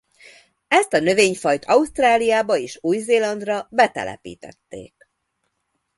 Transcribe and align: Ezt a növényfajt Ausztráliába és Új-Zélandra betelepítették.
Ezt 0.67 0.93
a 0.93 0.99
növényfajt 0.99 1.65
Ausztráliába 1.65 2.57
és 2.57 2.77
Új-Zélandra 2.81 3.67
betelepítették. 3.71 5.09